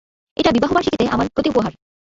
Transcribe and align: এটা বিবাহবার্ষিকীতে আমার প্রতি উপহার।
এটা 0.37 0.49
বিবাহবার্ষিকীতে 0.51 1.05
আমার 1.07 1.27
প্রতি 1.35 1.49
উপহার। 1.49 1.73